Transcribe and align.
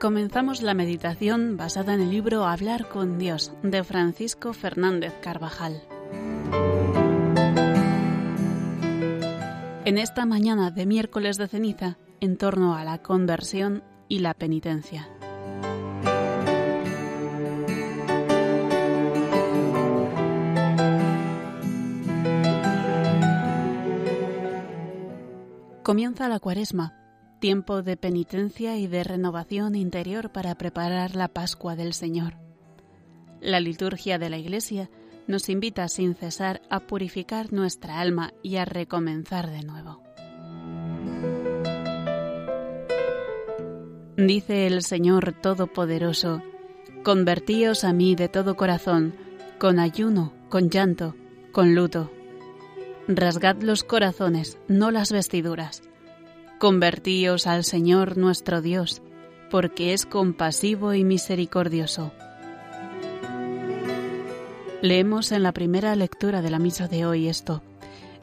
Comenzamos 0.00 0.60
la 0.60 0.74
meditación 0.74 1.56
basada 1.56 1.94
en 1.94 2.02
el 2.02 2.10
libro 2.10 2.44
Hablar 2.44 2.86
con 2.86 3.18
Dios 3.18 3.54
de 3.62 3.82
Francisco 3.82 4.52
Fernández 4.52 5.14
Carvajal. 5.22 5.82
En 9.86 9.96
esta 9.96 10.26
mañana 10.26 10.70
de 10.70 10.84
miércoles 10.84 11.38
de 11.38 11.48
ceniza, 11.48 11.96
en 12.20 12.36
torno 12.36 12.76
a 12.76 12.84
la 12.84 12.98
conversión 12.98 13.84
y 14.06 14.18
la 14.18 14.34
penitencia. 14.34 15.08
Comienza 25.82 26.28
la 26.28 26.38
cuaresma 26.38 27.05
tiempo 27.38 27.82
de 27.82 27.96
penitencia 27.96 28.76
y 28.76 28.86
de 28.86 29.04
renovación 29.04 29.74
interior 29.74 30.30
para 30.30 30.54
preparar 30.56 31.14
la 31.14 31.28
Pascua 31.28 31.76
del 31.76 31.92
Señor. 31.92 32.34
La 33.40 33.60
liturgia 33.60 34.18
de 34.18 34.30
la 34.30 34.38
Iglesia 34.38 34.90
nos 35.26 35.48
invita 35.48 35.88
sin 35.88 36.14
cesar 36.14 36.62
a 36.70 36.80
purificar 36.80 37.52
nuestra 37.52 38.00
alma 38.00 38.32
y 38.42 38.56
a 38.56 38.64
recomenzar 38.64 39.50
de 39.50 39.62
nuevo. 39.62 40.02
Dice 44.16 44.66
el 44.66 44.82
Señor 44.82 45.34
Todopoderoso, 45.40 46.42
Convertíos 47.02 47.84
a 47.84 47.92
mí 47.92 48.16
de 48.16 48.28
todo 48.28 48.56
corazón, 48.56 49.14
con 49.58 49.78
ayuno, 49.78 50.32
con 50.48 50.70
llanto, 50.70 51.14
con 51.52 51.74
luto. 51.74 52.10
Rasgad 53.06 53.62
los 53.62 53.84
corazones, 53.84 54.58
no 54.68 54.90
las 54.90 55.12
vestiduras 55.12 55.82
Convertíos 56.58 57.46
al 57.46 57.64
Señor 57.64 58.16
nuestro 58.16 58.62
Dios, 58.62 59.02
porque 59.50 59.92
es 59.92 60.06
compasivo 60.06 60.94
y 60.94 61.04
misericordioso. 61.04 62.12
Leemos 64.80 65.32
en 65.32 65.42
la 65.42 65.52
primera 65.52 65.94
lectura 65.96 66.40
de 66.40 66.48
la 66.48 66.58
misa 66.58 66.88
de 66.88 67.04
hoy 67.04 67.28
esto, 67.28 67.62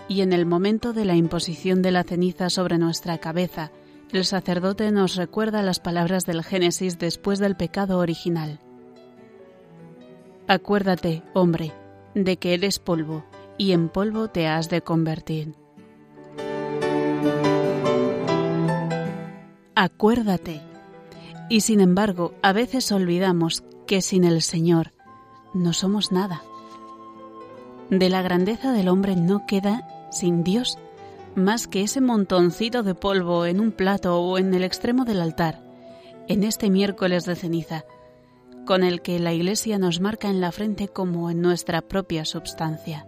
y 0.07 0.21
en 0.21 0.33
el 0.33 0.47
momento 0.47 0.93
de 0.93 1.05
la 1.05 1.15
imposición 1.15 1.83
de 1.83 1.91
la 1.91 2.03
ceniza 2.03 2.49
sobre 2.49 2.79
nuestra 2.79 3.19
cabeza, 3.19 3.71
el 4.11 4.25
sacerdote 4.25 4.91
nos 4.91 5.15
recuerda 5.15 5.61
las 5.61 5.79
palabras 5.79 6.25
del 6.25 6.43
Génesis 6.43 6.97
después 6.97 7.37
del 7.37 7.55
pecado 7.55 7.99
original. 7.99 8.59
Acuérdate, 10.47 11.21
hombre, 11.35 11.71
de 12.15 12.37
que 12.37 12.55
eres 12.55 12.79
polvo, 12.79 13.25
y 13.59 13.73
en 13.73 13.89
polvo 13.89 14.29
te 14.29 14.47
has 14.47 14.71
de 14.71 14.81
convertir. 14.81 15.53
Acuérdate. 19.75 20.61
Y 21.49 21.61
sin 21.61 21.79
embargo, 21.81 22.33
a 22.41 22.53
veces 22.53 22.91
olvidamos 22.91 23.63
que 23.85 24.01
sin 24.01 24.23
el 24.23 24.41
Señor 24.41 24.93
no 25.53 25.73
somos 25.73 26.11
nada. 26.11 26.41
De 27.89 28.09
la 28.09 28.21
grandeza 28.21 28.71
del 28.71 28.87
hombre 28.87 29.15
no 29.15 29.45
queda 29.45 29.87
sin 30.11 30.43
Dios 30.43 30.77
más 31.35 31.67
que 31.67 31.81
ese 31.81 32.01
montoncito 32.01 32.83
de 32.83 32.95
polvo 32.95 33.45
en 33.45 33.59
un 33.59 33.71
plato 33.71 34.19
o 34.19 34.37
en 34.37 34.53
el 34.53 34.63
extremo 34.63 35.05
del 35.05 35.21
altar, 35.21 35.61
en 36.27 36.43
este 36.43 36.69
miércoles 36.69 37.25
de 37.25 37.35
ceniza, 37.35 37.85
con 38.65 38.83
el 38.83 39.01
que 39.01 39.19
la 39.19 39.33
Iglesia 39.33 39.77
nos 39.79 39.99
marca 39.99 40.29
en 40.29 40.41
la 40.41 40.51
frente 40.51 40.87
como 40.87 41.29
en 41.29 41.41
nuestra 41.41 41.81
propia 41.81 42.25
substancia. 42.25 43.07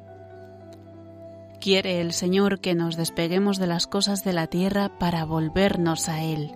Quiere 1.59 2.01
el 2.01 2.13
Señor 2.13 2.59
que 2.59 2.75
nos 2.75 2.95
despeguemos 2.95 3.57
de 3.57 3.67
las 3.67 3.87
cosas 3.87 4.23
de 4.23 4.33
la 4.33 4.47
tierra 4.47 4.97
para 4.99 5.25
volvernos 5.25 6.09
a 6.09 6.21
Él, 6.21 6.55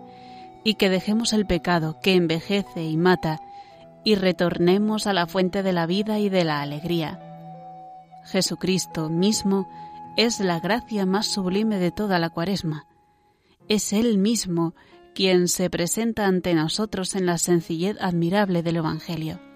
y 0.64 0.76
que 0.76 0.90
dejemos 0.90 1.34
el 1.34 1.46
pecado 1.46 2.00
que 2.02 2.14
envejece 2.14 2.84
y 2.84 2.98
mata, 2.98 3.40
y 4.04 4.16
retornemos 4.16 5.08
a 5.08 5.14
la 5.14 5.28
fuente 5.28 5.64
de 5.64 5.74
la 5.74 5.86
vida 5.86 6.20
y 6.20 6.30
de 6.30 6.44
la 6.44 6.62
alegría. 6.62 7.20
Jesucristo 8.26 9.10
mismo 9.10 9.68
es 10.18 10.40
la 10.40 10.60
gracia 10.60 11.06
más 11.06 11.28
sublime 11.28 11.80
de 11.80 11.92
toda 11.92 12.20
la 12.20 12.30
cuaresma. 12.30 12.86
Es 13.68 13.94
Él 13.94 14.18
mismo 14.18 14.74
quien 15.16 15.48
se 15.48 15.70
presenta 15.70 16.28
ante 16.28 16.54
nosotros 16.54 17.16
en 17.16 17.26
la 17.26 17.38
sencillez 17.38 17.98
admirable 18.00 18.64
del 18.64 18.78
Evangelio. 18.78 19.49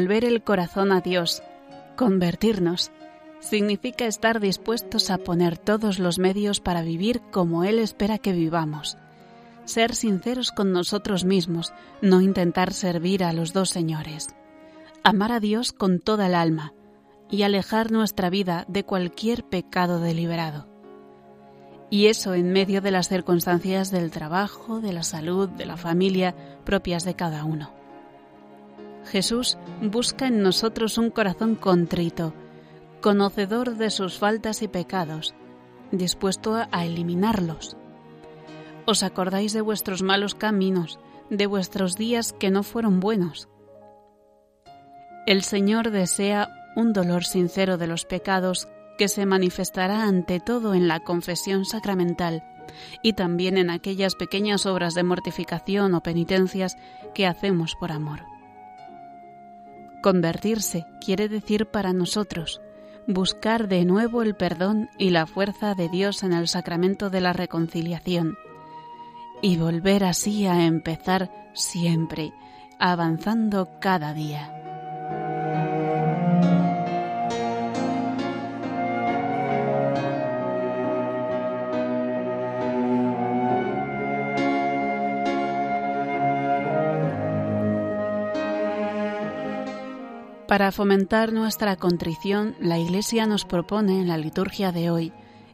Volver 0.00 0.24
el 0.24 0.42
corazón 0.42 0.92
a 0.92 1.02
Dios, 1.02 1.42
convertirnos, 1.94 2.90
significa 3.40 4.06
estar 4.06 4.40
dispuestos 4.40 5.10
a 5.10 5.18
poner 5.18 5.58
todos 5.58 5.98
los 5.98 6.18
medios 6.18 6.58
para 6.60 6.80
vivir 6.80 7.20
como 7.30 7.64
Él 7.64 7.78
espera 7.78 8.16
que 8.16 8.32
vivamos. 8.32 8.96
Ser 9.66 9.94
sinceros 9.94 10.52
con 10.52 10.72
nosotros 10.72 11.26
mismos, 11.26 11.74
no 12.00 12.22
intentar 12.22 12.72
servir 12.72 13.22
a 13.24 13.34
los 13.34 13.52
dos 13.52 13.68
señores. 13.68 14.34
Amar 15.04 15.32
a 15.32 15.38
Dios 15.38 15.70
con 15.70 16.00
toda 16.00 16.28
el 16.28 16.34
alma 16.34 16.72
y 17.30 17.42
alejar 17.42 17.92
nuestra 17.92 18.30
vida 18.30 18.64
de 18.68 18.84
cualquier 18.84 19.44
pecado 19.44 20.00
deliberado. 20.00 20.66
Y 21.90 22.06
eso 22.06 22.32
en 22.32 22.54
medio 22.54 22.80
de 22.80 22.90
las 22.90 23.10
circunstancias 23.10 23.90
del 23.90 24.10
trabajo, 24.10 24.80
de 24.80 24.94
la 24.94 25.02
salud, 25.02 25.50
de 25.50 25.66
la 25.66 25.76
familia 25.76 26.34
propias 26.64 27.04
de 27.04 27.16
cada 27.16 27.44
uno. 27.44 27.79
Jesús 29.10 29.58
busca 29.82 30.28
en 30.28 30.40
nosotros 30.40 30.96
un 30.96 31.10
corazón 31.10 31.56
contrito, 31.56 32.32
conocedor 33.00 33.76
de 33.76 33.90
sus 33.90 34.18
faltas 34.18 34.62
y 34.62 34.68
pecados, 34.68 35.34
dispuesto 35.90 36.56
a 36.70 36.84
eliminarlos. 36.84 37.76
¿Os 38.86 39.02
acordáis 39.02 39.52
de 39.52 39.62
vuestros 39.62 40.02
malos 40.02 40.36
caminos, 40.36 41.00
de 41.28 41.46
vuestros 41.46 41.96
días 41.96 42.32
que 42.32 42.50
no 42.50 42.62
fueron 42.62 43.00
buenos? 43.00 43.48
El 45.26 45.42
Señor 45.42 45.90
desea 45.90 46.48
un 46.76 46.92
dolor 46.92 47.24
sincero 47.24 47.78
de 47.78 47.88
los 47.88 48.04
pecados 48.04 48.68
que 48.96 49.08
se 49.08 49.26
manifestará 49.26 50.04
ante 50.04 50.38
todo 50.38 50.72
en 50.72 50.86
la 50.86 51.00
confesión 51.00 51.64
sacramental 51.64 52.44
y 53.02 53.14
también 53.14 53.58
en 53.58 53.70
aquellas 53.70 54.14
pequeñas 54.14 54.66
obras 54.66 54.94
de 54.94 55.02
mortificación 55.02 55.94
o 55.94 56.00
penitencias 56.00 56.76
que 57.12 57.26
hacemos 57.26 57.74
por 57.74 57.90
amor. 57.90 58.39
Convertirse 60.02 60.86
quiere 61.04 61.28
decir 61.28 61.66
para 61.66 61.92
nosotros 61.92 62.60
buscar 63.06 63.68
de 63.68 63.84
nuevo 63.84 64.22
el 64.22 64.34
perdón 64.34 64.88
y 64.98 65.10
la 65.10 65.26
fuerza 65.26 65.74
de 65.74 65.88
Dios 65.88 66.22
en 66.22 66.32
el 66.32 66.48
sacramento 66.48 67.10
de 67.10 67.20
la 67.20 67.32
reconciliación 67.32 68.36
y 69.42 69.56
volver 69.56 70.04
así 70.04 70.46
a 70.46 70.66
empezar 70.66 71.30
siempre, 71.54 72.32
avanzando 72.78 73.68
cada 73.80 74.12
día. 74.12 74.59
Para 90.50 90.72
fomentar 90.72 91.32
nuestra 91.32 91.76
contrición, 91.76 92.56
la 92.58 92.76
Iglesia 92.76 93.24
nos 93.24 93.44
propone 93.44 94.00
en 94.00 94.08
la 94.08 94.18
liturgia 94.18 94.72
de 94.72 94.90
hoy 94.90 95.12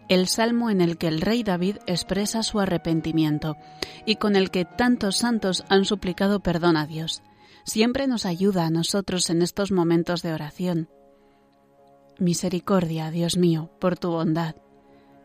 el 0.08 0.26
salmo 0.26 0.70
en 0.70 0.80
el 0.80 0.96
que 0.96 1.06
el 1.06 1.20
rey 1.20 1.42
David 1.42 1.76
expresa 1.86 2.42
su 2.42 2.60
arrepentimiento 2.60 3.58
y 4.06 4.16
con 4.16 4.36
el 4.36 4.50
que 4.50 4.64
tantos 4.64 5.18
santos 5.18 5.66
han 5.68 5.84
suplicado 5.84 6.40
perdón 6.40 6.78
a 6.78 6.86
Dios. 6.86 7.22
Siempre 7.66 8.06
nos 8.06 8.24
ayuda 8.24 8.64
a 8.64 8.70
nosotros 8.70 9.28
en 9.28 9.42
estos 9.42 9.70
momentos 9.70 10.22
de 10.22 10.32
oración. 10.32 10.88
Misericordia, 12.18 13.10
Dios 13.10 13.36
mío, 13.36 13.70
por 13.78 13.98
tu 13.98 14.12
bondad, 14.12 14.56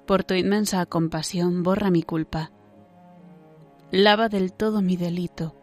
por 0.05 0.25
tu 0.25 0.33
inmensa 0.33 0.85
compasión, 0.85 1.63
borra 1.63 1.91
mi 1.91 2.03
culpa. 2.03 2.51
Lava 3.89 4.27
del 4.27 4.51
todo 4.51 4.81
mi 4.81 4.97
delito, 4.97 5.55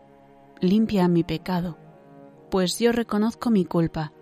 limpia 0.63 1.09
mi 1.09 1.25
pecado 1.25 1.77
pues 2.51 2.79
yo 2.79 2.93
reconozco 2.93 3.51
mi 3.51 3.65
culpa. 3.65 4.13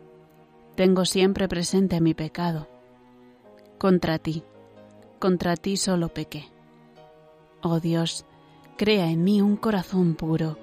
Tengo 0.75 1.05
siempre 1.05 1.49
presente 1.49 2.01
mi 2.01 2.15
pecado. 2.15 2.69
Contra 3.79 4.19
ti, 4.19 4.43
contra 5.19 5.57
ti 5.57 5.77
solo 5.77 6.09
pequé. 6.09 6.51
Oh 7.63 7.81
Dios, 7.81 8.27
crea 8.77 9.11
en 9.11 9.25
mí 9.25 9.41
un 9.41 9.57
corazón 9.57 10.15
puro. 10.15 10.59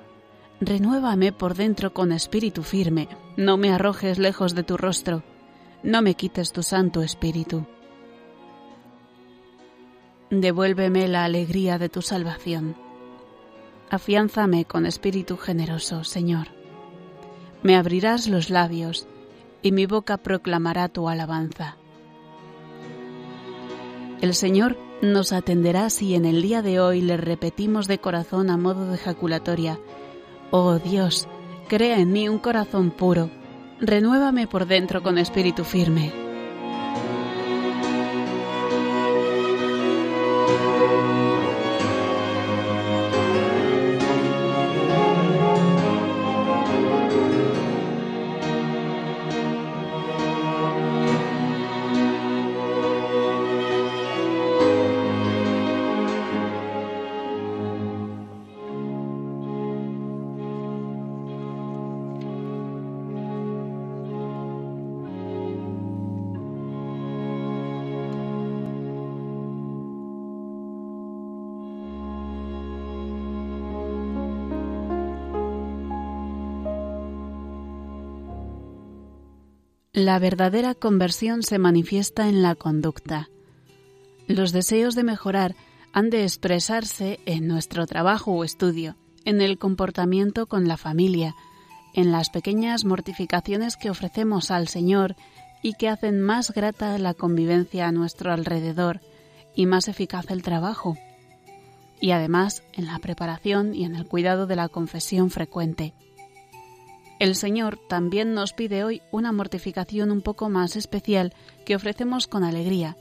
Renuévame 0.60 1.32
por 1.32 1.56
dentro 1.56 1.94
con 1.94 2.12
espíritu 2.12 2.64
firme. 2.64 3.08
No 3.38 3.58
me 3.58 3.72
arrojes 3.72 4.20
lejos 4.20 4.56
de 4.56 4.64
tu 4.64 4.78
rostro. 4.78 5.24
No 5.84 6.02
me 6.02 6.16
quites 6.16 6.52
tu 6.52 6.64
santo 6.64 7.02
espíritu. 7.02 7.66
Devuélveme 10.30 11.08
la 11.08 11.26
alegría 11.26 11.78
de 11.78 11.90
tu 11.90 12.02
salvación. 12.02 12.76
Afiánzame 13.90 14.66
con 14.66 14.86
espíritu 14.86 15.38
generoso, 15.38 16.04
Señor 16.04 16.63
Me 17.64 17.78
abrirás 17.78 18.28
los 18.28 18.50
labios, 18.50 19.08
y 19.62 19.72
mi 19.72 19.86
boca 19.86 20.18
proclamará 20.18 20.90
tu 20.90 21.08
alabanza. 21.08 21.78
El 24.22 24.34
Señor 24.34 24.78
nos 25.02 25.34
atenderá 25.34 25.90
si 25.90 26.16
en 26.16 26.26
el 26.26 26.42
día 26.42 26.62
de 26.62 26.80
hoy 26.80 27.02
le 27.02 27.18
repetimos 27.18 27.88
de 27.88 27.98
corazón 27.98 28.50
a 28.50 28.58
modo 28.58 28.88
de 28.88 28.96
ejaculatoria, 28.96 29.80
Oh 30.52 30.78
Dios, 30.78 31.28
crea 31.68 32.00
en 32.00 32.12
mí 32.12 32.30
un 32.30 32.38
corazón 32.38 32.92
puro, 32.92 33.30
renuévame 33.80 34.48
por 34.48 34.66
dentro 34.66 35.02
con 35.02 35.18
espíritu 35.18 35.64
firme. 35.64 36.23
La 79.96 80.18
verdadera 80.18 80.74
conversión 80.74 81.44
se 81.44 81.60
manifiesta 81.60 82.28
en 82.28 82.42
la 82.42 82.56
conducta. 82.56 83.30
Los 84.28 84.52
deseos 84.52 84.96
de 84.96 85.04
mejorar 85.04 85.56
han 85.94 86.10
de 86.10 86.24
expresarse 86.24 87.20
en 87.28 87.48
nuestro 87.48 87.86
trabajo 87.86 88.32
o 88.32 88.44
estudio, 88.44 88.96
en 89.24 89.40
el 89.40 89.60
comportamiento 89.60 90.48
con 90.48 90.68
la 90.68 90.78
familia, 90.78 91.36
en 91.94 92.12
las 92.12 92.32
pequeñas 92.32 92.86
mortificaciones 92.86 93.78
que 93.78 93.92
ofrecemos 93.92 94.50
al 94.50 94.68
Señor 94.68 95.16
y 95.62 95.76
que 95.76 95.90
hacen 95.90 96.22
más 96.22 96.50
grata 96.54 96.98
la 96.98 97.14
convivencia 97.14 97.88
a 97.88 97.92
nuestro 97.92 98.34
alrededor 98.34 99.00
y 99.56 99.68
más 99.68 99.88
eficaz 99.88 100.32
el 100.32 100.42
trabajo. 100.42 100.98
Y 102.02 102.14
además 102.14 102.64
en 102.74 102.88
la 102.88 102.98
preparación 102.98 103.76
y 103.76 103.86
en 103.86 103.96
el 103.96 104.08
cuidado 104.08 104.48
de 104.48 104.56
la 104.56 104.70
confesión 104.70 105.30
frecuente. 105.30 105.94
El 107.24 107.36
Señor 107.36 107.80
también 107.88 108.34
nos 108.34 108.52
pide 108.52 108.84
hoy 108.84 109.02
una 109.10 109.32
mortificación 109.32 110.12
un 110.12 110.22
poco 110.22 110.50
más 110.50 110.76
especial 110.76 111.34
que 111.66 111.74
ofrecemos 111.74 112.28
con 112.28 112.44
alegría. 112.44 112.98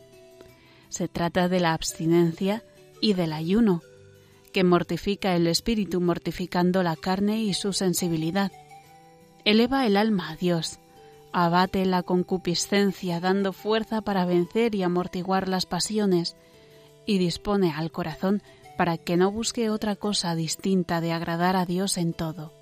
Se 0.90 1.08
trata 1.08 1.48
de 1.48 1.58
la 1.58 1.74
abstinencia 1.74 2.62
y 3.00 3.14
del 3.14 3.32
ayuno, 3.32 3.82
que 4.52 4.62
mortifica 4.62 5.34
el 5.34 5.48
espíritu 5.48 6.00
mortificando 6.00 6.84
la 6.84 6.94
carne 6.94 7.42
y 7.42 7.52
su 7.52 7.72
sensibilidad. 7.72 8.52
Eleva 9.44 9.88
el 9.88 9.96
alma 9.96 10.30
a 10.30 10.36
Dios, 10.36 10.78
abate 11.32 11.84
la 11.84 12.04
concupiscencia 12.04 13.18
dando 13.18 13.52
fuerza 13.52 14.02
para 14.02 14.24
vencer 14.24 14.76
y 14.76 14.84
amortiguar 14.84 15.48
las 15.48 15.66
pasiones, 15.66 16.36
y 17.06 17.18
dispone 17.18 17.72
al 17.72 17.90
corazón 17.90 18.40
para 18.78 18.98
que 18.98 19.16
no 19.16 19.32
busque 19.32 19.68
otra 19.68 19.96
cosa 19.96 20.36
distinta 20.36 21.00
de 21.00 21.10
agradar 21.10 21.56
a 21.56 21.66
Dios 21.66 21.98
en 21.98 22.12
todo. 22.12 22.61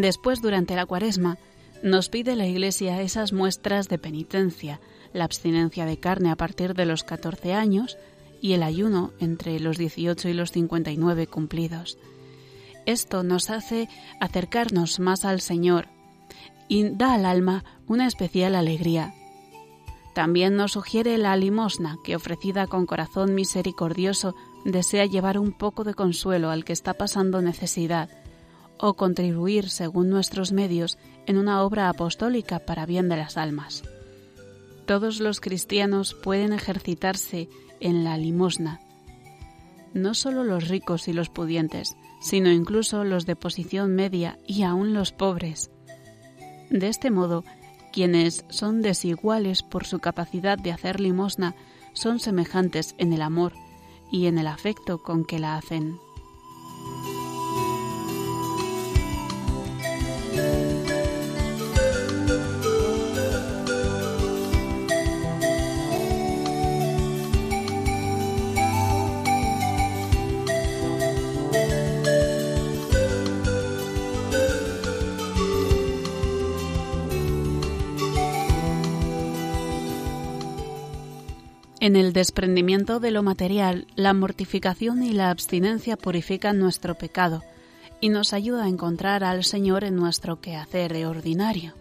Después, 0.00 0.40
durante 0.40 0.76
la 0.76 0.86
cuaresma, 0.86 1.38
nos 1.82 2.08
pide 2.08 2.36
la 2.36 2.46
Iglesia 2.46 3.02
esas 3.02 3.32
muestras 3.32 3.88
de 3.88 3.98
penitencia, 3.98 4.80
la 5.12 5.24
abstinencia 5.24 5.86
de 5.86 5.98
carne 5.98 6.30
a 6.30 6.36
partir 6.36 6.74
de 6.74 6.86
los 6.86 7.02
14 7.02 7.52
años 7.54 7.98
y 8.40 8.52
el 8.52 8.62
ayuno 8.62 9.10
entre 9.18 9.58
los 9.58 9.76
18 9.76 10.28
y 10.28 10.34
los 10.34 10.52
59 10.52 11.26
cumplidos. 11.26 11.98
Esto 12.86 13.24
nos 13.24 13.50
hace 13.50 13.88
acercarnos 14.20 15.00
más 15.00 15.24
al 15.24 15.40
Señor 15.40 15.88
y 16.68 16.90
da 16.90 17.14
al 17.14 17.24
alma 17.24 17.64
una 17.88 18.06
especial 18.06 18.54
alegría. 18.54 19.14
También 20.14 20.54
nos 20.54 20.72
sugiere 20.72 21.18
la 21.18 21.36
limosna 21.36 21.96
que 22.04 22.14
ofrecida 22.14 22.68
con 22.68 22.86
corazón 22.86 23.34
misericordioso 23.34 24.36
desea 24.64 25.06
llevar 25.06 25.38
un 25.38 25.52
poco 25.52 25.82
de 25.82 25.94
consuelo 25.94 26.50
al 26.50 26.64
que 26.64 26.72
está 26.72 26.94
pasando 26.94 27.42
necesidad 27.42 28.08
o 28.78 28.94
contribuir 28.94 29.70
según 29.70 30.10
nuestros 30.10 30.52
medios 30.52 30.98
en 31.26 31.36
una 31.36 31.62
obra 31.62 31.88
apostólica 31.88 32.60
para 32.60 32.86
bien 32.86 33.08
de 33.08 33.16
las 33.16 33.36
almas. 33.36 33.82
Todos 34.86 35.20
los 35.20 35.40
cristianos 35.40 36.14
pueden 36.14 36.52
ejercitarse 36.52 37.48
en 37.80 38.04
la 38.04 38.16
limosna, 38.16 38.80
no 39.94 40.14
solo 40.14 40.44
los 40.44 40.68
ricos 40.68 41.08
y 41.08 41.12
los 41.12 41.28
pudientes, 41.28 41.96
sino 42.20 42.50
incluso 42.50 43.04
los 43.04 43.26
de 43.26 43.36
posición 43.36 43.94
media 43.94 44.38
y 44.46 44.62
aún 44.62 44.94
los 44.94 45.12
pobres. 45.12 45.70
De 46.70 46.88
este 46.88 47.10
modo, 47.10 47.44
quienes 47.92 48.44
son 48.48 48.82
desiguales 48.82 49.62
por 49.62 49.86
su 49.86 49.98
capacidad 49.98 50.58
de 50.58 50.72
hacer 50.72 51.00
limosna 51.00 51.54
son 51.94 52.20
semejantes 52.20 52.94
en 52.98 53.12
el 53.12 53.22
amor 53.22 53.54
y 54.12 54.26
en 54.26 54.38
el 54.38 54.46
afecto 54.46 55.02
con 55.02 55.24
que 55.24 55.38
la 55.38 55.56
hacen. 55.56 55.98
En 81.80 81.94
el 81.94 82.12
desprendimiento 82.12 82.98
de 82.98 83.12
lo 83.12 83.22
material, 83.22 83.86
la 83.94 84.12
mortificación 84.12 85.04
y 85.04 85.12
la 85.12 85.30
abstinencia 85.30 85.96
purifican 85.96 86.58
nuestro 86.58 86.96
pecado 86.96 87.44
y 88.00 88.08
nos 88.08 88.32
ayuda 88.32 88.64
a 88.64 88.68
encontrar 88.68 89.22
al 89.22 89.44
Señor 89.44 89.84
en 89.84 89.94
nuestro 89.94 90.40
quehacer 90.40 91.06
ordinario. 91.06 91.74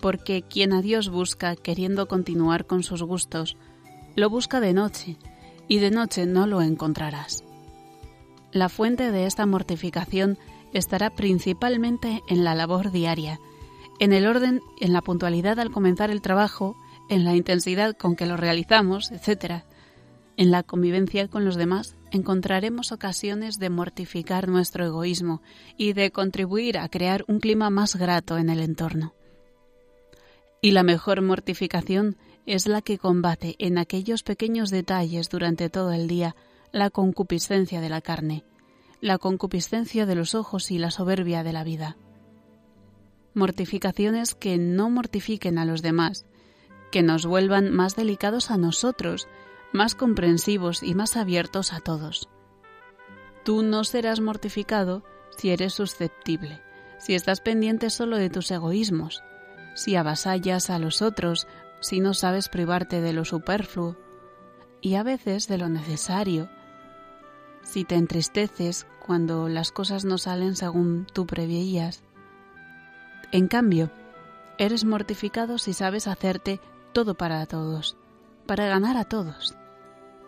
Porque 0.00 0.42
quien 0.42 0.72
a 0.72 0.82
Dios 0.82 1.10
busca 1.10 1.54
queriendo 1.54 2.08
continuar 2.08 2.66
con 2.66 2.82
sus 2.82 3.02
gustos, 3.02 3.56
lo 4.16 4.30
busca 4.30 4.58
de 4.58 4.72
noche, 4.72 5.16
y 5.68 5.78
de 5.78 5.92
noche 5.92 6.26
no 6.26 6.48
lo 6.48 6.60
encontrarás. 6.60 7.44
La 8.50 8.68
fuente 8.68 9.12
de 9.12 9.26
esta 9.26 9.46
mortificación 9.46 10.38
estará 10.72 11.10
principalmente 11.10 12.22
en 12.28 12.42
la 12.42 12.56
labor 12.56 12.90
diaria, 12.90 13.38
en 14.00 14.12
el 14.12 14.26
orden, 14.26 14.60
en 14.80 14.92
la 14.92 15.02
puntualidad 15.02 15.60
al 15.60 15.70
comenzar 15.70 16.10
el 16.10 16.22
trabajo, 16.22 16.76
en 17.08 17.24
la 17.24 17.34
intensidad 17.34 17.96
con 17.96 18.16
que 18.16 18.26
lo 18.26 18.36
realizamos, 18.36 19.10
etc. 19.10 19.62
En 20.36 20.50
la 20.50 20.62
convivencia 20.62 21.28
con 21.28 21.44
los 21.44 21.56
demás 21.56 21.96
encontraremos 22.10 22.92
ocasiones 22.92 23.58
de 23.58 23.70
mortificar 23.70 24.48
nuestro 24.48 24.84
egoísmo 24.84 25.42
y 25.76 25.92
de 25.92 26.10
contribuir 26.10 26.78
a 26.78 26.88
crear 26.88 27.24
un 27.28 27.40
clima 27.40 27.70
más 27.70 27.96
grato 27.96 28.38
en 28.38 28.48
el 28.48 28.60
entorno. 28.60 29.14
Y 30.60 30.72
la 30.72 30.82
mejor 30.82 31.22
mortificación 31.22 32.16
es 32.46 32.66
la 32.66 32.82
que 32.82 32.98
combate 32.98 33.56
en 33.58 33.78
aquellos 33.78 34.22
pequeños 34.22 34.70
detalles 34.70 35.28
durante 35.28 35.68
todo 35.68 35.92
el 35.92 36.08
día 36.08 36.34
la 36.72 36.90
concupiscencia 36.90 37.80
de 37.80 37.88
la 37.88 38.00
carne, 38.00 38.44
la 39.00 39.18
concupiscencia 39.18 40.06
de 40.06 40.14
los 40.14 40.34
ojos 40.34 40.70
y 40.70 40.78
la 40.78 40.90
soberbia 40.90 41.42
de 41.42 41.52
la 41.52 41.64
vida. 41.64 41.96
Mortificaciones 43.34 44.34
que 44.34 44.58
no 44.58 44.90
mortifiquen 44.90 45.58
a 45.58 45.64
los 45.64 45.82
demás, 45.82 46.26
que 46.90 47.02
nos 47.02 47.26
vuelvan 47.26 47.70
más 47.70 47.96
delicados 47.96 48.50
a 48.50 48.56
nosotros, 48.56 49.28
más 49.72 49.94
comprensivos 49.94 50.82
y 50.82 50.94
más 50.94 51.16
abiertos 51.16 51.72
a 51.72 51.80
todos. 51.80 52.28
Tú 53.44 53.62
no 53.62 53.84
serás 53.84 54.20
mortificado 54.20 55.02
si 55.36 55.50
eres 55.50 55.74
susceptible, 55.74 56.60
si 56.98 57.14
estás 57.14 57.40
pendiente 57.40 57.90
solo 57.90 58.16
de 58.16 58.30
tus 58.30 58.50
egoísmos, 58.50 59.22
si 59.74 59.96
avasallas 59.96 60.70
a 60.70 60.78
los 60.78 61.02
otros, 61.02 61.46
si 61.80 62.00
no 62.00 62.14
sabes 62.14 62.48
privarte 62.48 63.00
de 63.00 63.12
lo 63.12 63.24
superfluo 63.24 63.96
y 64.80 64.94
a 64.94 65.02
veces 65.02 65.48
de 65.48 65.58
lo 65.58 65.68
necesario, 65.68 66.48
si 67.62 67.84
te 67.84 67.94
entristeces 67.94 68.86
cuando 69.04 69.48
las 69.48 69.72
cosas 69.72 70.04
no 70.04 70.18
salen 70.18 70.56
según 70.56 71.06
tú 71.12 71.26
preveías. 71.26 72.02
En 73.30 73.46
cambio, 73.46 73.90
eres 74.58 74.84
mortificado 74.84 75.58
si 75.58 75.72
sabes 75.72 76.06
hacerte 76.06 76.60
todo 76.92 77.14
para 77.14 77.44
todos, 77.46 77.96
para 78.46 78.66
ganar 78.66 78.96
a 78.96 79.04
todos, 79.04 79.56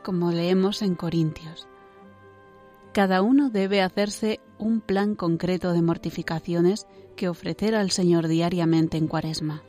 como 0.05 0.31
leemos 0.33 0.83
en 0.83 0.95
Corintios. 0.95 1.67
cada 2.93 3.23
uno 3.23 3.51
debe 3.51 3.83
hacerse 3.83 4.41
un 4.59 4.81
plan 4.81 5.15
concreto 5.15 5.73
de 5.73 5.83
mortificaciones 5.83 6.87
que 7.17 7.29
ofrecer 7.29 7.75
al 7.75 7.91
Señor 7.91 8.27
diariamente 8.29 8.99
en 8.99 9.07
Cuaresma. 9.07 9.63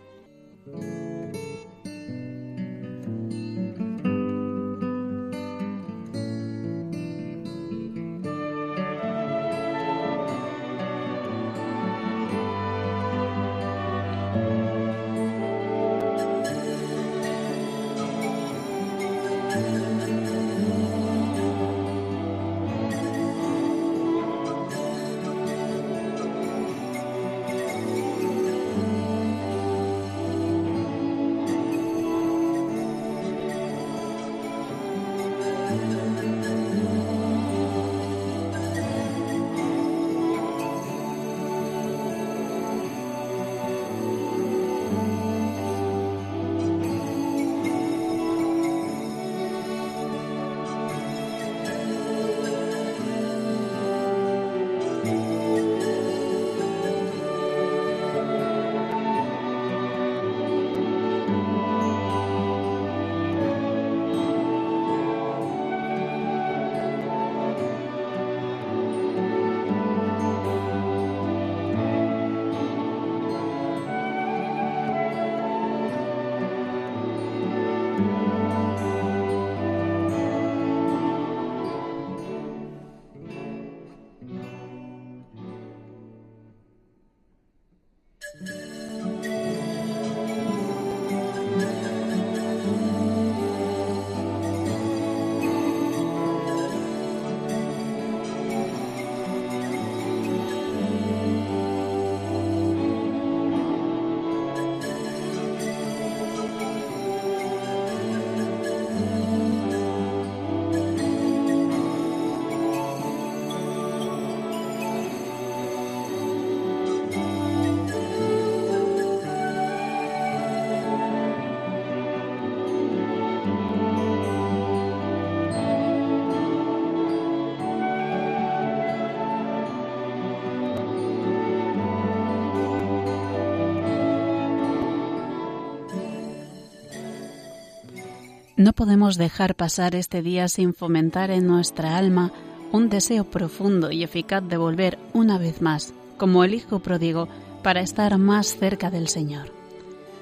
No 138.61 138.73
podemos 138.73 139.17
dejar 139.17 139.55
pasar 139.55 139.95
este 139.95 140.21
día 140.21 140.47
sin 140.47 140.75
fomentar 140.75 141.31
en 141.31 141.47
nuestra 141.47 141.97
alma 141.97 142.31
un 142.71 142.89
deseo 142.89 143.23
profundo 143.23 143.89
y 143.91 144.03
eficaz 144.03 144.47
de 144.47 144.55
volver 144.55 144.99
una 145.13 145.39
vez 145.39 145.63
más, 145.63 145.95
como 146.17 146.43
el 146.43 146.53
Hijo 146.53 146.77
pródigo, 146.77 147.27
para 147.63 147.81
estar 147.81 148.15
más 148.19 148.55
cerca 148.55 148.91
del 148.91 149.07
Señor. 149.07 149.51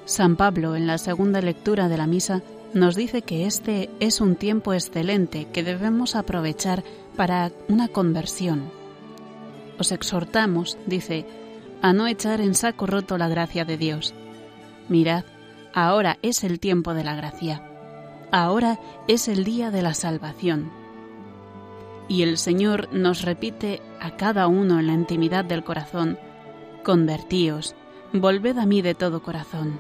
San 0.06 0.38
Pablo, 0.38 0.78
en 0.78 0.88
la 0.88 0.98
segunda 0.98 1.42
lectura 1.42 1.90
de 1.90 1.98
la 1.98 2.08
misa, 2.08 2.42
nos 2.74 2.96
dice 2.96 3.24
que 3.24 3.46
este 3.46 3.90
es 4.00 4.22
un 4.22 4.38
tiempo 4.38 4.74
excelente 4.74 5.50
que 5.52 5.62
debemos 5.62 6.16
aprovechar 6.16 6.86
para 7.18 7.52
una 7.68 7.90
conversión. 7.90 8.72
Os 9.78 9.92
exhortamos, 9.92 10.78
dice, 10.86 11.26
a 11.82 11.92
no 11.92 12.08
echar 12.08 12.40
en 12.40 12.56
saco 12.56 12.88
roto 12.88 13.18
la 13.18 13.28
gracia 13.28 13.66
de 13.66 13.76
Dios. 13.76 14.14
Mirad, 14.88 15.26
ahora 15.74 16.20
es 16.22 16.46
el 16.46 16.62
tiempo 16.62 16.94
de 16.94 17.04
la 17.04 17.16
gracia 17.16 17.69
ahora 18.32 18.80
es 19.08 19.28
el 19.28 19.44
día 19.44 19.72
de 19.72 19.82
la 19.82 19.94
salvación. 19.94 20.72
Y 22.08 22.24
el 22.24 22.38
Señor 22.38 22.90
nos 22.92 23.22
repite 23.22 23.82
a 24.00 24.18
cada 24.18 24.48
uno 24.48 24.80
en 24.80 24.88
la 24.88 24.94
intimidad 24.94 25.46
del 25.46 25.64
corazón, 25.64 26.18
convertíos, 26.84 27.76
volved 28.14 28.58
a 28.58 28.66
mí 28.66 28.82
de 28.82 28.96
todo 28.96 29.22
corazón. 29.22 29.80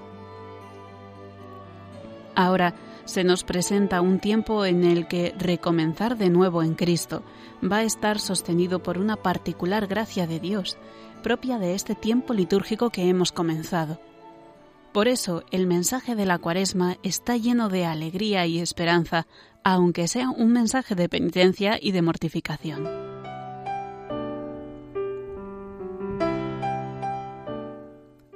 Ahora 2.35 2.75
se 3.05 3.23
nos 3.23 3.43
presenta 3.43 4.01
un 4.01 4.19
tiempo 4.19 4.65
en 4.65 4.83
el 4.83 5.07
que 5.07 5.33
recomenzar 5.37 6.17
de 6.17 6.29
nuevo 6.29 6.61
en 6.61 6.75
Cristo 6.75 7.23
va 7.63 7.77
a 7.77 7.83
estar 7.83 8.19
sostenido 8.19 8.83
por 8.83 8.99
una 8.99 9.15
particular 9.15 9.87
gracia 9.87 10.27
de 10.27 10.39
Dios, 10.39 10.77
propia 11.23 11.57
de 11.57 11.73
este 11.73 11.95
tiempo 11.95 12.33
litúrgico 12.33 12.91
que 12.91 13.09
hemos 13.09 13.31
comenzado. 13.31 13.99
Por 14.93 15.07
eso 15.07 15.43
el 15.51 15.67
mensaje 15.67 16.15
de 16.15 16.25
la 16.25 16.39
cuaresma 16.39 16.97
está 17.03 17.37
lleno 17.37 17.69
de 17.69 17.85
alegría 17.85 18.47
y 18.47 18.59
esperanza, 18.59 19.27
aunque 19.63 20.07
sea 20.07 20.29
un 20.29 20.51
mensaje 20.51 20.95
de 20.95 21.07
penitencia 21.07 21.77
y 21.79 21.91
de 21.91 22.01
mortificación. 22.01 22.87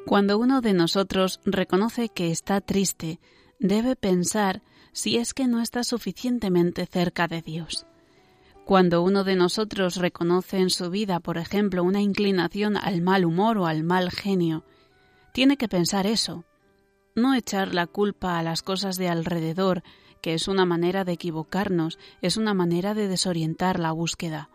Cuando 0.05 0.37
uno 0.37 0.61
de 0.61 0.73
nosotros 0.73 1.39
reconoce 1.43 2.09
que 2.09 2.29
está 2.29 2.61
triste, 2.61 3.19
debe 3.57 3.95
pensar 3.95 4.61
si 4.91 5.17
es 5.17 5.33
que 5.33 5.47
no 5.47 5.59
está 5.59 5.83
suficientemente 5.83 6.85
cerca 6.85 7.27
de 7.27 7.41
Dios. 7.41 7.87
Cuando 8.63 9.01
uno 9.01 9.23
de 9.23 9.35
nosotros 9.35 9.95
reconoce 9.95 10.57
en 10.57 10.69
su 10.69 10.91
vida, 10.91 11.19
por 11.19 11.39
ejemplo, 11.39 11.83
una 11.83 12.01
inclinación 12.01 12.77
al 12.77 13.01
mal 13.01 13.25
humor 13.25 13.57
o 13.57 13.65
al 13.65 13.83
mal 13.83 14.11
genio, 14.11 14.63
tiene 15.33 15.57
que 15.57 15.67
pensar 15.67 16.07
eso, 16.07 16.45
no 17.15 17.35
echar 17.35 17.73
la 17.73 17.87
culpa 17.87 18.39
a 18.39 18.43
las 18.43 18.61
cosas 18.61 18.97
de 18.97 19.09
alrededor, 19.09 19.83
que 20.21 20.33
es 20.33 20.47
una 20.47 20.65
manera 20.65 21.03
de 21.03 21.13
equivocarnos, 21.13 21.99
es 22.21 22.37
una 22.37 22.53
manera 22.53 22.93
de 22.93 23.07
desorientar 23.07 23.79
la 23.79 23.91
búsqueda. 23.91 24.49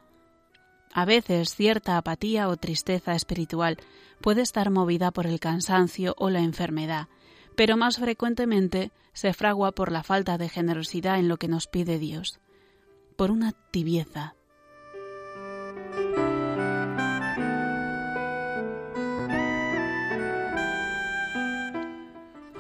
A 0.95 1.05
veces 1.05 1.55
cierta 1.55 1.99
apatía 1.99 2.49
o 2.49 2.57
tristeza 2.57 3.15
espiritual 3.15 3.77
puede 4.21 4.41
estar 4.41 4.71
movida 4.71 5.11
por 5.11 5.27
el 5.27 5.39
cansancio 5.41 6.15
o 6.17 6.31
la 6.31 6.41
enfermedad, 6.41 7.09
pero 7.57 7.77
más 7.77 7.99
frecuentemente 7.99 8.93
se 9.13 9.33
fragua 9.35 9.73
por 9.73 9.93
la 9.93 10.03
falta 10.03 10.39
de 10.39 10.49
generosidad 10.49 11.19
en 11.19 11.29
lo 11.29 11.37
que 11.37 11.49
nos 11.49 11.67
pide 11.67 11.99
Dios, 11.99 12.41
por 13.17 13.31
una 13.31 13.53
tibieza, 13.73 14.37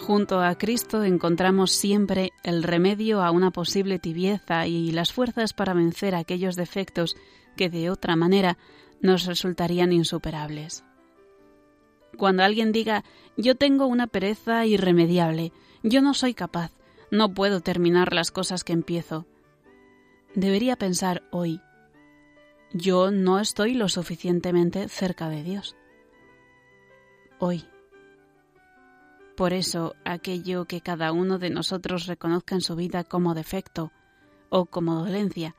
Junto 0.08 0.40
a 0.40 0.56
Cristo 0.56 1.04
encontramos 1.04 1.70
siempre 1.70 2.32
el 2.42 2.62
remedio 2.62 3.20
a 3.20 3.30
una 3.30 3.50
posible 3.50 3.98
tibieza 3.98 4.66
y 4.66 4.90
las 4.90 5.12
fuerzas 5.12 5.52
para 5.52 5.74
vencer 5.74 6.14
aquellos 6.14 6.56
defectos 6.56 7.14
que 7.58 7.68
de 7.68 7.90
otra 7.90 8.16
manera 8.16 8.56
nos 9.02 9.26
resultarían 9.26 9.92
insuperables. 9.92 10.82
Cuando 12.16 12.42
alguien 12.42 12.72
diga 12.72 13.04
yo 13.36 13.54
tengo 13.56 13.84
una 13.86 14.06
pereza 14.06 14.64
irremediable, 14.64 15.52
yo 15.82 16.00
no 16.00 16.14
soy 16.14 16.32
capaz, 16.32 16.72
no 17.10 17.34
puedo 17.34 17.60
terminar 17.60 18.14
las 18.14 18.30
cosas 18.30 18.64
que 18.64 18.72
empiezo, 18.72 19.26
debería 20.34 20.76
pensar 20.76 21.22
hoy, 21.30 21.60
yo 22.72 23.10
no 23.10 23.40
estoy 23.40 23.74
lo 23.74 23.90
suficientemente 23.90 24.88
cerca 24.88 25.28
de 25.28 25.42
Dios. 25.42 25.76
Hoy 27.38 27.66
por 29.38 29.52
eso, 29.52 29.94
aquello 30.04 30.64
que 30.64 30.80
cada 30.80 31.12
uno 31.12 31.38
de 31.38 31.48
nosotros 31.48 32.06
reconozca 32.06 32.56
en 32.56 32.60
su 32.60 32.74
vida 32.74 33.04
como 33.04 33.34
defecto 33.34 33.92
o 34.48 34.66
como 34.66 34.96
dolencia, 34.96 35.54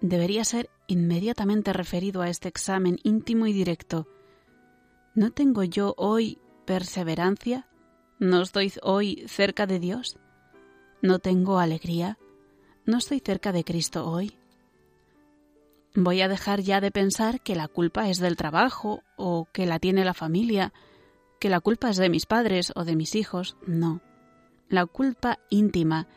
debería 0.00 0.44
ser 0.44 0.68
inmediatamente 0.88 1.72
referido 1.72 2.22
a 2.22 2.28
este 2.28 2.48
examen 2.48 2.98
íntimo 3.04 3.46
y 3.46 3.52
directo. 3.52 4.08
¿No 5.14 5.30
tengo 5.30 5.62
yo 5.62 5.94
hoy 5.96 6.40
perseverancia? 6.64 7.68
¿No 8.18 8.42
estoy 8.42 8.72
hoy 8.82 9.24
cerca 9.28 9.68
de 9.68 9.78
Dios? 9.78 10.18
¿No 11.00 11.20
tengo 11.20 11.60
alegría? 11.60 12.18
¿No 12.84 12.98
estoy 12.98 13.20
cerca 13.20 13.52
de 13.52 13.62
Cristo 13.62 14.10
hoy? 14.10 14.36
Voy 15.94 16.20
a 16.20 16.26
dejar 16.26 16.62
ya 16.62 16.80
de 16.80 16.90
pensar 16.90 17.40
que 17.42 17.54
la 17.54 17.68
culpa 17.68 18.08
es 18.08 18.18
del 18.18 18.34
trabajo 18.34 19.04
o 19.16 19.46
que 19.52 19.66
la 19.66 19.78
tiene 19.78 20.04
la 20.04 20.14
familia, 20.14 20.72
que 21.44 21.50
la 21.50 21.60
culpa 21.60 21.90
es 21.90 21.98
de 21.98 22.08
mis 22.08 22.24
padres 22.24 22.72
o 22.74 22.86
de 22.86 22.96
mis 22.96 23.14
hijos. 23.14 23.58
No. 23.66 24.00
La 24.70 24.86
culpa 24.86 25.40
íntima 25.50 26.08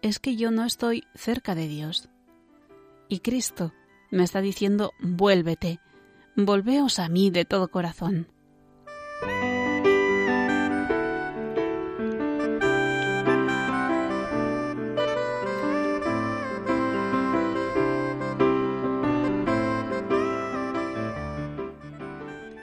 es 0.00 0.20
que 0.20 0.36
yo 0.36 0.52
no 0.52 0.64
estoy 0.64 1.02
cerca 1.16 1.56
de 1.56 1.66
Dios. 1.66 2.08
Y 3.08 3.18
Cristo 3.18 3.72
me 4.12 4.22
está 4.22 4.40
diciendo, 4.40 4.92
vuélvete, 5.00 5.80
volveos 6.36 7.00
a 7.00 7.08
mí 7.08 7.30
de 7.30 7.44
todo 7.44 7.66
corazón. 7.66 8.28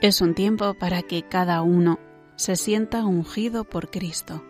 Es 0.00 0.22
un 0.22 0.34
tiempo 0.34 0.72
para 0.72 1.02
que 1.02 1.22
cada 1.22 1.60
uno 1.60 1.98
se 2.36 2.56
sienta 2.56 3.04
ungido 3.04 3.64
por 3.64 3.90
Cristo, 3.90 4.42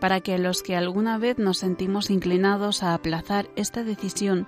para 0.00 0.20
que 0.20 0.38
los 0.38 0.62
que 0.62 0.76
alguna 0.76 1.18
vez 1.18 1.38
nos 1.38 1.58
sentimos 1.58 2.10
inclinados 2.10 2.82
a 2.82 2.94
aplazar 2.94 3.48
esta 3.56 3.84
decisión 3.84 4.46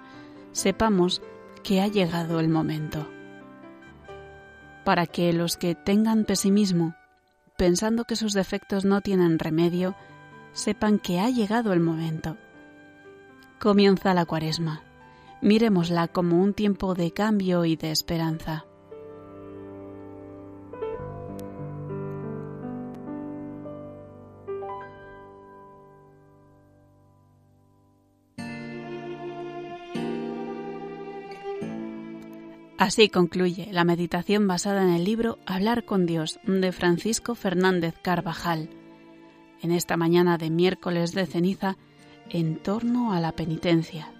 sepamos 0.52 1.22
que 1.62 1.80
ha 1.80 1.88
llegado 1.88 2.40
el 2.40 2.48
momento, 2.48 3.08
para 4.84 5.06
que 5.06 5.32
los 5.32 5.56
que 5.56 5.74
tengan 5.74 6.24
pesimismo, 6.24 6.94
pensando 7.56 8.04
que 8.04 8.16
sus 8.16 8.32
defectos 8.32 8.84
no 8.84 9.00
tienen 9.00 9.38
remedio, 9.38 9.96
sepan 10.52 10.98
que 10.98 11.20
ha 11.20 11.28
llegado 11.28 11.72
el 11.72 11.80
momento. 11.80 12.36
Comienza 13.58 14.14
la 14.14 14.26
cuaresma. 14.26 14.82
Miremosla 15.42 16.08
como 16.08 16.42
un 16.42 16.54
tiempo 16.54 16.94
de 16.94 17.12
cambio 17.12 17.64
y 17.64 17.76
de 17.76 17.90
esperanza. 17.90 18.64
Así 32.86 33.08
concluye 33.08 33.66
la 33.72 33.82
meditación 33.82 34.46
basada 34.46 34.84
en 34.84 34.90
el 34.90 35.02
libro 35.02 35.40
Hablar 35.44 35.84
con 35.84 36.06
Dios 36.06 36.38
de 36.44 36.70
Francisco 36.70 37.34
Fernández 37.34 37.96
Carvajal, 38.00 38.70
en 39.60 39.72
esta 39.72 39.96
mañana 39.96 40.38
de 40.38 40.50
miércoles 40.50 41.10
de 41.10 41.26
ceniza 41.26 41.76
en 42.30 42.62
torno 42.62 43.12
a 43.12 43.18
la 43.18 43.32
penitencia. 43.32 44.12